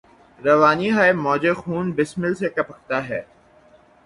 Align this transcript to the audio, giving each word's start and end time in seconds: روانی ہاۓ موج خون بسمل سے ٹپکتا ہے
روانی 0.39 0.89
ہاۓ 0.95 1.11
موج 1.23 1.43
خون 1.59 1.85
بسمل 1.97 2.33
سے 2.39 2.47
ٹپکتا 2.55 2.97
ہے 3.09 3.21